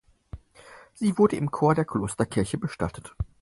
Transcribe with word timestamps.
Sie 0.95 1.19
wurde 1.19 1.35
im 1.35 1.51
Chor 1.51 1.75
der 1.75 1.85
Klosterkirche 1.85 2.57
bestattet. 2.57 3.15